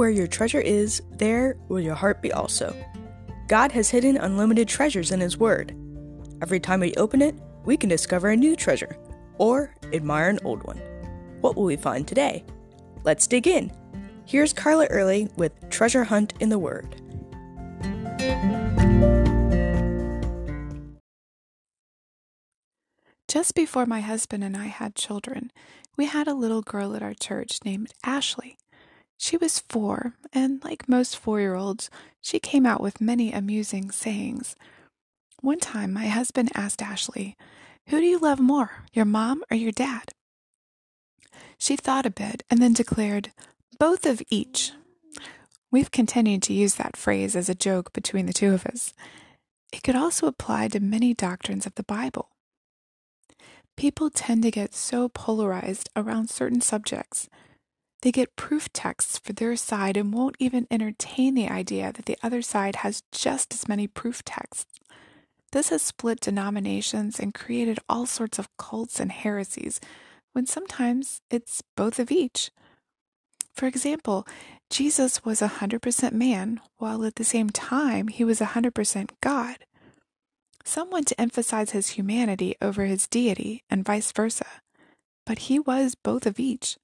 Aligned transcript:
Where 0.00 0.08
your 0.08 0.28
treasure 0.28 0.62
is, 0.62 1.02
there 1.18 1.58
will 1.68 1.78
your 1.78 1.94
heart 1.94 2.22
be 2.22 2.32
also. 2.32 2.74
God 3.48 3.70
has 3.72 3.90
hidden 3.90 4.16
unlimited 4.16 4.66
treasures 4.66 5.10
in 5.10 5.20
His 5.20 5.36
Word. 5.36 5.76
Every 6.40 6.58
time 6.58 6.80
we 6.80 6.94
open 6.94 7.20
it, 7.20 7.34
we 7.66 7.76
can 7.76 7.90
discover 7.90 8.30
a 8.30 8.36
new 8.36 8.56
treasure 8.56 8.96
or 9.36 9.76
admire 9.92 10.30
an 10.30 10.38
old 10.42 10.62
one. 10.62 10.78
What 11.42 11.54
will 11.54 11.64
we 11.64 11.76
find 11.76 12.08
today? 12.08 12.46
Let's 13.04 13.26
dig 13.26 13.46
in. 13.46 13.70
Here's 14.24 14.54
Carla 14.54 14.86
Early 14.86 15.28
with 15.36 15.52
Treasure 15.68 16.04
Hunt 16.04 16.32
in 16.40 16.48
the 16.48 16.58
Word. 16.58 16.96
Just 23.28 23.54
before 23.54 23.84
my 23.84 24.00
husband 24.00 24.44
and 24.44 24.56
I 24.56 24.68
had 24.68 24.94
children, 24.94 25.52
we 25.98 26.06
had 26.06 26.26
a 26.26 26.32
little 26.32 26.62
girl 26.62 26.96
at 26.96 27.02
our 27.02 27.12
church 27.12 27.58
named 27.66 27.92
Ashley. 28.02 28.56
She 29.22 29.36
was 29.36 29.58
four, 29.58 30.14
and 30.32 30.64
like 30.64 30.88
most 30.88 31.14
four 31.14 31.40
year 31.40 31.54
olds, 31.54 31.90
she 32.22 32.38
came 32.38 32.64
out 32.64 32.80
with 32.80 33.02
many 33.02 33.34
amusing 33.34 33.90
sayings. 33.90 34.56
One 35.42 35.58
time, 35.60 35.92
my 35.92 36.06
husband 36.06 36.50
asked 36.54 36.80
Ashley, 36.80 37.36
Who 37.88 38.00
do 38.00 38.06
you 38.06 38.18
love 38.18 38.40
more, 38.40 38.86
your 38.94 39.04
mom 39.04 39.44
or 39.50 39.58
your 39.58 39.72
dad? 39.72 40.12
She 41.58 41.76
thought 41.76 42.06
a 42.06 42.10
bit 42.10 42.44
and 42.48 42.62
then 42.62 42.72
declared, 42.72 43.30
both 43.78 44.06
of 44.06 44.22
each. 44.30 44.72
We've 45.70 45.90
continued 45.90 46.42
to 46.44 46.54
use 46.54 46.76
that 46.76 46.96
phrase 46.96 47.36
as 47.36 47.50
a 47.50 47.54
joke 47.54 47.92
between 47.92 48.24
the 48.24 48.32
two 48.32 48.54
of 48.54 48.64
us. 48.64 48.94
It 49.70 49.82
could 49.82 49.96
also 49.96 50.28
apply 50.28 50.68
to 50.68 50.80
many 50.80 51.12
doctrines 51.12 51.66
of 51.66 51.74
the 51.74 51.82
Bible. 51.82 52.30
People 53.76 54.08
tend 54.08 54.44
to 54.44 54.50
get 54.50 54.74
so 54.74 55.10
polarized 55.10 55.90
around 55.94 56.30
certain 56.30 56.62
subjects. 56.62 57.28
They 58.02 58.12
get 58.12 58.36
proof 58.36 58.72
texts 58.72 59.18
for 59.18 59.32
their 59.32 59.56
side 59.56 59.96
and 59.96 60.12
won't 60.12 60.36
even 60.38 60.66
entertain 60.70 61.34
the 61.34 61.48
idea 61.48 61.92
that 61.92 62.06
the 62.06 62.18
other 62.22 62.40
side 62.40 62.76
has 62.76 63.02
just 63.12 63.52
as 63.52 63.68
many 63.68 63.86
proof 63.86 64.24
texts. 64.24 64.80
This 65.52 65.68
has 65.68 65.82
split 65.82 66.20
denominations 66.20 67.18
and 67.18 67.34
created 67.34 67.78
all 67.88 68.06
sorts 68.06 68.38
of 68.38 68.56
cults 68.56 69.00
and 69.00 69.12
heresies, 69.12 69.80
when 70.32 70.46
sometimes 70.46 71.20
it's 71.30 71.62
both 71.76 71.98
of 71.98 72.10
each. 72.10 72.50
For 73.52 73.66
example, 73.66 74.26
Jesus 74.70 75.24
was 75.24 75.42
a 75.42 75.48
100% 75.48 76.12
man, 76.12 76.60
while 76.78 77.04
at 77.04 77.16
the 77.16 77.24
same 77.24 77.50
time 77.50 78.08
he 78.08 78.24
was 78.24 78.40
a 78.40 78.46
100% 78.46 79.10
God. 79.20 79.56
Some 80.64 80.90
want 80.90 81.08
to 81.08 81.20
emphasize 81.20 81.70
his 81.70 81.90
humanity 81.90 82.54
over 82.62 82.84
his 82.84 83.08
deity, 83.08 83.64
and 83.68 83.84
vice 83.84 84.12
versa, 84.12 84.46
but 85.26 85.40
he 85.40 85.58
was 85.58 85.96
both 85.96 86.26
of 86.26 86.38
each. 86.38 86.78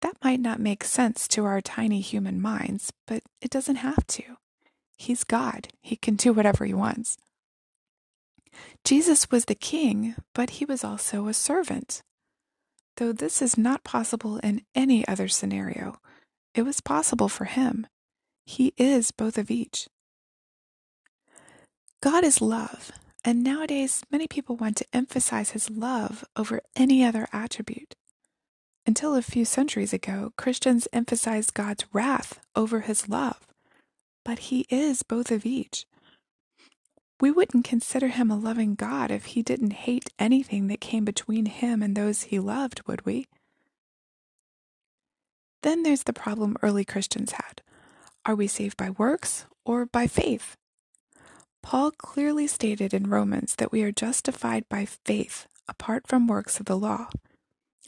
That 0.00 0.16
might 0.22 0.40
not 0.40 0.60
make 0.60 0.84
sense 0.84 1.26
to 1.28 1.44
our 1.44 1.60
tiny 1.60 2.00
human 2.00 2.40
minds, 2.40 2.92
but 3.06 3.22
it 3.40 3.50
doesn't 3.50 3.76
have 3.76 4.06
to. 4.08 4.22
He's 4.96 5.24
God, 5.24 5.68
he 5.80 5.96
can 5.96 6.16
do 6.16 6.32
whatever 6.32 6.64
he 6.64 6.74
wants. 6.74 7.18
Jesus 8.84 9.30
was 9.30 9.44
the 9.44 9.54
king, 9.54 10.14
but 10.34 10.50
he 10.50 10.64
was 10.64 10.84
also 10.84 11.26
a 11.26 11.34
servant. 11.34 12.02
Though 12.96 13.12
this 13.12 13.40
is 13.40 13.56
not 13.56 13.84
possible 13.84 14.38
in 14.38 14.62
any 14.74 15.06
other 15.06 15.28
scenario, 15.28 16.00
it 16.54 16.62
was 16.62 16.80
possible 16.80 17.28
for 17.28 17.44
him. 17.44 17.86
He 18.44 18.72
is 18.76 19.12
both 19.12 19.38
of 19.38 19.50
each. 19.50 19.88
God 22.00 22.24
is 22.24 22.40
love, 22.40 22.90
and 23.24 23.44
nowadays 23.44 24.02
many 24.10 24.26
people 24.26 24.56
want 24.56 24.76
to 24.78 24.86
emphasize 24.92 25.50
his 25.50 25.68
love 25.70 26.24
over 26.36 26.60
any 26.74 27.04
other 27.04 27.28
attribute. 27.32 27.94
Until 28.86 29.14
a 29.14 29.22
few 29.22 29.44
centuries 29.44 29.92
ago, 29.92 30.32
Christians 30.36 30.88
emphasized 30.92 31.54
God's 31.54 31.84
wrath 31.92 32.40
over 32.56 32.80
his 32.80 33.08
love, 33.08 33.46
but 34.24 34.38
he 34.38 34.66
is 34.70 35.02
both 35.02 35.30
of 35.30 35.44
each. 35.44 35.86
We 37.20 37.30
wouldn't 37.30 37.64
consider 37.64 38.08
him 38.08 38.30
a 38.30 38.36
loving 38.38 38.74
God 38.74 39.10
if 39.10 39.26
he 39.26 39.42
didn't 39.42 39.72
hate 39.72 40.10
anything 40.18 40.68
that 40.68 40.80
came 40.80 41.04
between 41.04 41.46
him 41.46 41.82
and 41.82 41.96
those 41.96 42.22
he 42.22 42.38
loved, 42.38 42.82
would 42.86 43.04
we? 43.04 43.26
Then 45.62 45.82
there's 45.82 46.04
the 46.04 46.12
problem 46.12 46.56
early 46.62 46.84
Christians 46.84 47.32
had 47.32 47.62
are 48.24 48.34
we 48.34 48.46
saved 48.46 48.76
by 48.76 48.90
works 48.90 49.46
or 49.64 49.86
by 49.86 50.06
faith? 50.06 50.54
Paul 51.62 51.90
clearly 51.92 52.46
stated 52.46 52.92
in 52.92 53.08
Romans 53.08 53.54
that 53.56 53.72
we 53.72 53.82
are 53.82 53.92
justified 53.92 54.68
by 54.68 54.84
faith 54.84 55.48
apart 55.66 56.06
from 56.06 56.26
works 56.26 56.60
of 56.60 56.66
the 56.66 56.76
law. 56.78 57.08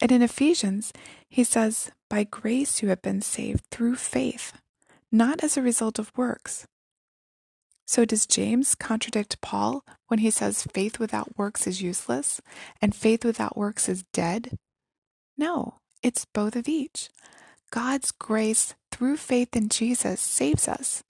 And 0.00 0.12
in 0.12 0.22
Ephesians, 0.22 0.92
he 1.28 1.44
says, 1.44 1.90
By 2.08 2.24
grace 2.24 2.82
you 2.82 2.88
have 2.88 3.02
been 3.02 3.20
saved 3.20 3.64
through 3.70 3.96
faith, 3.96 4.52
not 5.10 5.42
as 5.42 5.56
a 5.56 5.62
result 5.62 5.98
of 5.98 6.12
works, 6.16 6.66
so, 7.88 8.04
does 8.04 8.26
James 8.26 8.74
contradict 8.74 9.40
Paul 9.40 9.82
when 10.08 10.18
he 10.18 10.30
says 10.30 10.68
faith 10.74 10.98
without 10.98 11.38
works 11.38 11.66
is 11.66 11.80
useless 11.80 12.38
and 12.82 12.94
faith 12.94 13.24
without 13.24 13.56
works 13.56 13.88
is 13.88 14.04
dead? 14.12 14.58
No, 15.38 15.76
it's 16.02 16.26
both 16.26 16.54
of 16.54 16.68
each. 16.68 17.08
God's 17.70 18.10
grace 18.10 18.74
through 18.92 19.16
faith 19.16 19.56
in 19.56 19.70
Jesus 19.70 20.20
saves 20.20 20.68
us. 20.68 21.02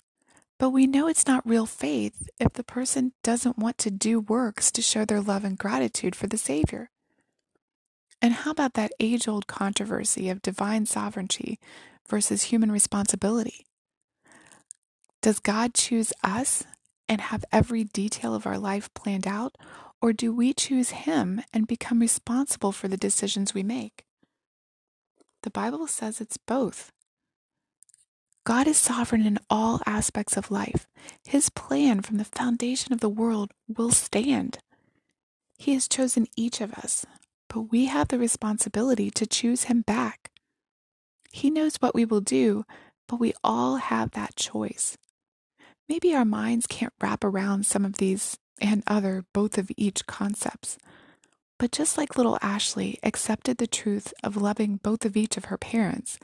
But 0.56 0.70
we 0.70 0.86
know 0.86 1.08
it's 1.08 1.26
not 1.26 1.44
real 1.44 1.66
faith 1.66 2.30
if 2.38 2.52
the 2.52 2.62
person 2.62 3.12
doesn't 3.24 3.58
want 3.58 3.76
to 3.78 3.90
do 3.90 4.20
works 4.20 4.70
to 4.70 4.80
show 4.80 5.04
their 5.04 5.20
love 5.20 5.42
and 5.42 5.58
gratitude 5.58 6.14
for 6.14 6.28
the 6.28 6.38
Savior. 6.38 6.90
And 8.20 8.34
how 8.34 8.50
about 8.50 8.74
that 8.74 8.92
age 8.98 9.28
old 9.28 9.46
controversy 9.46 10.28
of 10.28 10.42
divine 10.42 10.86
sovereignty 10.86 11.58
versus 12.08 12.44
human 12.44 12.72
responsibility? 12.72 13.66
Does 15.22 15.38
God 15.38 15.74
choose 15.74 16.12
us 16.22 16.64
and 17.08 17.20
have 17.20 17.44
every 17.52 17.84
detail 17.84 18.34
of 18.34 18.46
our 18.46 18.58
life 18.58 18.92
planned 18.94 19.26
out? 19.26 19.56
Or 20.00 20.12
do 20.12 20.32
we 20.32 20.52
choose 20.52 20.90
Him 20.90 21.42
and 21.52 21.66
become 21.66 22.00
responsible 22.00 22.72
for 22.72 22.86
the 22.88 22.96
decisions 22.96 23.54
we 23.54 23.62
make? 23.64 24.04
The 25.42 25.50
Bible 25.50 25.86
says 25.86 26.20
it's 26.20 26.36
both. 26.36 26.92
God 28.44 28.66
is 28.66 28.78
sovereign 28.78 29.26
in 29.26 29.38
all 29.50 29.80
aspects 29.86 30.36
of 30.36 30.50
life. 30.50 30.86
His 31.24 31.50
plan 31.50 32.00
from 32.00 32.16
the 32.16 32.24
foundation 32.24 32.92
of 32.92 33.00
the 33.00 33.08
world 33.08 33.52
will 33.68 33.90
stand. 33.90 34.58
He 35.58 35.74
has 35.74 35.88
chosen 35.88 36.28
each 36.36 36.60
of 36.60 36.72
us, 36.74 37.04
but 37.48 37.62
we 37.62 37.86
have 37.86 38.08
the 38.08 38.18
responsibility 38.18 39.10
to 39.10 39.26
choose 39.26 39.64
Him 39.64 39.82
back. 39.82 40.30
He 41.32 41.50
knows 41.50 41.76
what 41.76 41.94
we 41.94 42.04
will 42.04 42.20
do, 42.20 42.64
but 43.06 43.20
we 43.20 43.32
all 43.42 43.76
have 43.76 44.12
that 44.12 44.36
choice. 44.36 44.96
Maybe 45.88 46.14
our 46.14 46.24
minds 46.24 46.66
can't 46.66 46.92
wrap 47.00 47.24
around 47.24 47.64
some 47.66 47.84
of 47.84 47.94
these 47.94 48.36
and 48.60 48.82
other 48.86 49.24
both 49.32 49.56
of 49.56 49.70
each 49.76 50.06
concepts. 50.06 50.78
But 51.58 51.72
just 51.72 51.98
like 51.98 52.16
little 52.16 52.38
Ashley 52.40 52.98
accepted 53.02 53.58
the 53.58 53.66
truth 53.66 54.12
of 54.22 54.36
loving 54.36 54.76
both 54.76 55.04
of 55.04 55.16
each 55.16 55.36
of 55.36 55.46
her 55.46 55.58
parents, 55.58 56.18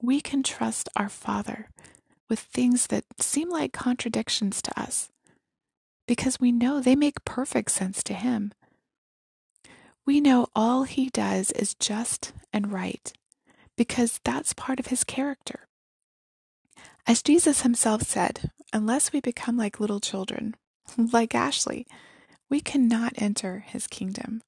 we 0.00 0.20
can 0.20 0.42
trust 0.42 0.88
our 0.96 1.08
Father 1.08 1.68
with 2.28 2.40
things 2.40 2.88
that 2.88 3.04
seem 3.20 3.48
like 3.50 3.72
contradictions 3.72 4.60
to 4.62 4.80
us 4.80 5.08
because 6.06 6.40
we 6.40 6.52
know 6.52 6.80
they 6.80 6.96
make 6.96 7.24
perfect 7.24 7.70
sense 7.70 8.02
to 8.02 8.14
Him. 8.14 8.52
We 10.06 10.20
know 10.20 10.48
all 10.54 10.84
He 10.84 11.08
does 11.10 11.50
is 11.52 11.74
just 11.74 12.32
and 12.52 12.72
right 12.72 13.12
because 13.76 14.20
that's 14.24 14.52
part 14.52 14.78
of 14.80 14.86
His 14.86 15.04
character. 15.04 15.68
As 17.04 17.20
Jesus 17.20 17.62
himself 17.62 18.02
said, 18.02 18.50
unless 18.72 19.12
we 19.12 19.20
become 19.20 19.56
like 19.56 19.80
little 19.80 19.98
children, 19.98 20.54
like 21.12 21.34
Ashley, 21.34 21.86
we 22.48 22.60
cannot 22.60 23.14
enter 23.16 23.64
his 23.66 23.88
kingdom. 23.88 24.42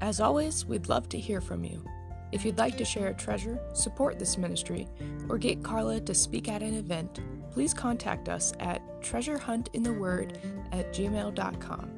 As 0.00 0.20
always, 0.20 0.64
we'd 0.64 0.88
love 0.88 1.08
to 1.08 1.18
hear 1.18 1.40
from 1.40 1.64
you. 1.64 1.84
If 2.30 2.44
you'd 2.44 2.58
like 2.58 2.76
to 2.76 2.84
share 2.84 3.08
a 3.08 3.14
treasure, 3.14 3.58
support 3.72 4.18
this 4.18 4.38
ministry, 4.38 4.86
or 5.28 5.38
get 5.38 5.64
Carla 5.64 6.00
to 6.02 6.14
speak 6.14 6.46
at 6.48 6.62
an 6.62 6.74
event, 6.74 7.20
please 7.50 7.74
contact 7.74 8.28
us 8.28 8.52
at 8.60 8.80
treasurehuntintheword 9.02 10.36
at 10.72 10.92
gmail.com. 10.92 11.97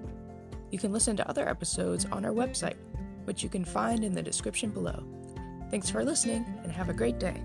You 0.70 0.78
can 0.78 0.92
listen 0.92 1.16
to 1.16 1.28
other 1.28 1.48
episodes 1.48 2.06
on 2.12 2.24
our 2.24 2.32
website, 2.32 2.76
which 3.24 3.42
you 3.42 3.48
can 3.48 3.64
find 3.64 4.04
in 4.04 4.14
the 4.14 4.22
description 4.22 4.70
below. 4.70 5.04
Thanks 5.70 5.90
for 5.90 6.04
listening 6.04 6.44
and 6.62 6.72
have 6.72 6.88
a 6.88 6.94
great 6.94 7.18
day. 7.18 7.42